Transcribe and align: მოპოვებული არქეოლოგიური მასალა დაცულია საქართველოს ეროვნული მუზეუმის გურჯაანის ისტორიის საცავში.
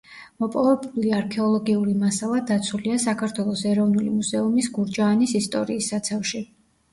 მოპოვებული 0.43 1.11
არქეოლოგიური 1.17 1.93
მასალა 2.03 2.39
დაცულია 2.51 2.97
საქართველოს 3.03 3.61
ეროვნული 3.73 4.15
მუზეუმის 4.15 4.71
გურჯაანის 4.79 5.37
ისტორიის 5.43 5.93
საცავში. 5.95 6.45